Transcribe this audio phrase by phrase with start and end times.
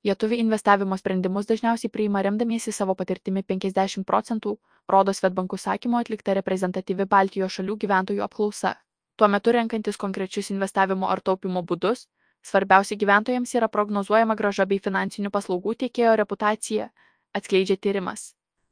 [0.00, 4.54] Lietuviai investavimo sprendimus dažniausiai priima remdamiesi savo patirtimi 50 procentų,
[4.88, 8.70] rodo Svetbankų sakymo atlikta reprezentatyvi Baltijos šalių gyventojų apklausa.
[9.20, 12.06] Tuo metu renkantis konkrečius investavimo ar taupimo būdus,
[12.40, 16.86] svarbiausia gyventojams yra prognozuojama graža bei finansinių paslaugų tiekėjo reputacija,
[17.36, 18.30] atskleidžia tyrimas.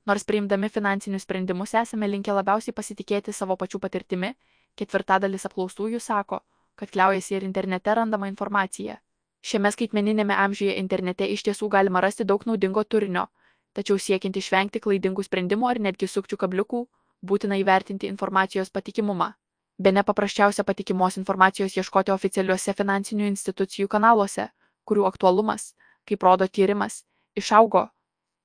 [0.08, 4.32] Nors priimdami finansinius sprendimus esame linkę labiausiai pasitikėti savo pačių patirtimi,
[4.80, 6.40] ketvirtadalis apklaustųjų sako,
[6.74, 8.96] kad kliaujasi ir internete randama informacija.
[9.48, 13.22] Šiame skaitmeninėme amžiuje internete iš tiesų galima rasti daug naudingo turinio,
[13.72, 16.82] tačiau siekiant išvengti klaidingų sprendimų ar netgi sukčių kabliukų,
[17.30, 19.30] būtina įvertinti informacijos patikimumą.
[19.79, 24.48] Be ne paprasčiausia patikimos informacijos ieškoti oficialiuose finansinių institucijų kanaluose,
[24.84, 25.72] kurių aktualumas,
[26.04, 27.04] kaip rodo tyrimas,
[27.39, 27.89] išaugo,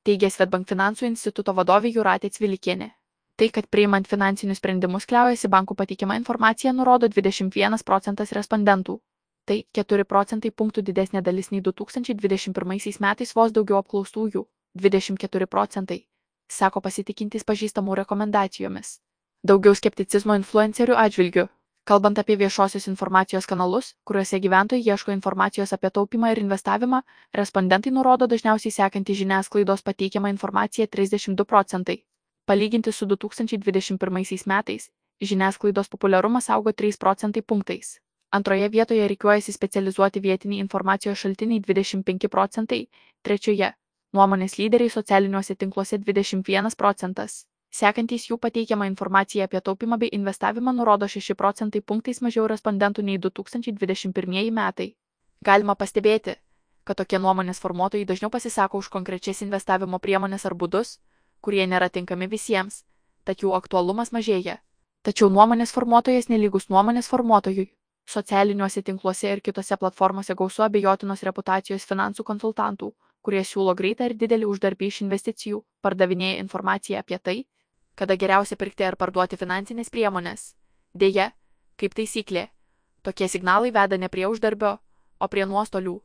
[0.07, 2.93] teigia Svetbank finansų instituto vadovė Juratė Cvilikienė.
[3.35, 9.01] Tai, kad priimant finansinius sprendimus kliaujasi bankų patikima informacija, nurodo 21 procentas respondentų.
[9.45, 14.45] Tai 4 procentai punktų didesnė dalis nei 2021 metais vos daugiau apklaustųjų-
[14.83, 16.05] 24 procentai,
[16.47, 18.99] sako pasitikintys pažįstamų rekomendacijomis.
[19.43, 21.49] Daugiau skepticizmo influencerių atžvilgių.
[21.83, 27.01] Kalbant apie viešosios informacijos kanalus, kuriuose gyventojai ieško informacijos apie taupimą ir investavimą,
[27.35, 31.97] respondentai nurodo dažniausiai sekantį žiniasklaidos pateikiamą informaciją 32 procentai.
[32.45, 37.99] Palyginti su 2021 metais, žiniasklaidos populiarumas augo 3 procentai punktais.
[38.33, 42.87] Antroje vietoje reikiuojasi specializuoti vietiniai informacijos šaltiniai 25 procentai,
[43.21, 43.67] trečioje-
[44.17, 47.45] nuomonės lyderiai socialiniuose tinkluose 21 procentas.
[47.69, 53.19] Sekantys jų pateikiamą informaciją apie taupimą bei investavimą nurodo 6 procentai punktais mažiau respondentų nei
[53.19, 54.95] 2021 metai.
[55.43, 56.35] Galima pastebėti,
[56.83, 60.97] kad tokie nuomonės formuotojai dažniau pasisako už konkrečias investavimo priemonės ar būdus,
[61.41, 62.83] kurie nėra tinkami visiems,
[63.23, 64.57] tad jų aktualumas mažėja.
[65.03, 67.69] Tačiau nuomonės formuotojas nelygus nuomonės formuotojui.
[68.05, 72.91] Socialiniuose tinkluose ir kitose platformose gausu abejotinos reputacijos finansų konsultantų,
[73.23, 77.37] kurie siūlo greitą ir didelį uždarbį iš investicijų, pardavinėja informaciją apie tai,
[77.95, 80.53] kada geriausia pirkti ar parduoti finansinės priemonės.
[80.93, 81.31] Deja,
[81.79, 82.49] kaip taisyklė,
[83.01, 84.77] tokie signalai veda ne prie uždarbio,
[85.19, 85.95] o prie nuostolių.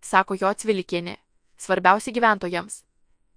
[0.00, 1.18] Sako jo atsvilikienė.
[1.58, 2.84] Svarbiausia gyventojams.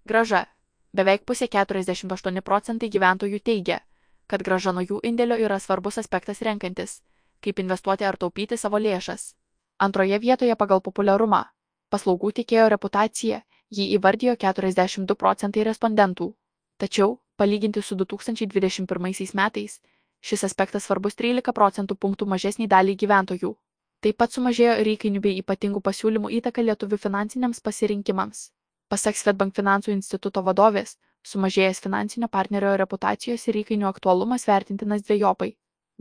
[0.06, 0.46] Graža.
[0.94, 3.80] Beveik pusė 48 procentai gyventojų teigia,
[4.28, 7.00] kad graža nuo jų indėlio yra svarbus aspektas renkantis,
[7.42, 9.34] kaip investuoti ar taupyti savo lėšas.
[9.80, 11.44] Antroje vietoje pagal populiarumą-
[11.92, 13.42] paslaugų teikėjo reputacija-
[13.78, 16.34] jį įvardijo 42 procentai respondentų.
[16.78, 19.82] Tačiau, palyginti su 2021 metais,
[20.22, 23.56] šis aspektas svarbus 13 procentų punktų mažesniai daliai gyventojų.
[24.02, 28.52] Taip pat sumažėjo ir įkainių bei ypatingų pasiūlymų įtaka lietuvių finansiniams pasirinkimams.
[28.90, 35.52] Pasak Svetbank finansų instituto vadovės, sumažėjęs finansinio partnerio reputacijos ir įkainių aktualumas vertintinas dviejopai.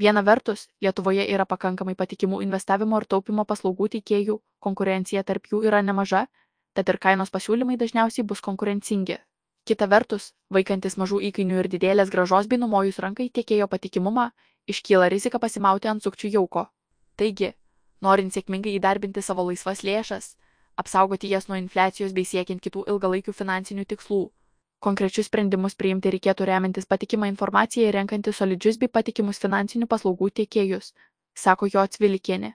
[0.01, 5.83] Viena vertus, Lietuvoje yra pakankamai patikimų investavimo ir taupimo paslaugų teikėjų, konkurencija tarp jų yra
[5.85, 6.23] nemaža,
[6.73, 9.19] tad ir kainos pasiūlymai dažniausiai bus konkurencingi.
[9.69, 14.31] Kita vertus, vaikantis mažų įkainių ir didelės gražos bei numojus rankai tiekėjo patikimumą,
[14.73, 16.65] iškyla rizika pasimauti ant sukčių jauko.
[17.21, 17.53] Taigi,
[18.01, 20.33] norint sėkmingai įdarbinti savo laisvas lėšas,
[20.81, 24.23] apsaugoti jas nuo infliacijos bei siekiant kitų ilgalaikių finansinių tikslų.
[24.81, 30.95] Konkrečius sprendimus priimti reikėtų remiantis patikimą informaciją ir renkantis solidžius bei patikimus finansinių paslaugų tiekėjus,
[31.37, 32.55] sako jo atsvilikienė.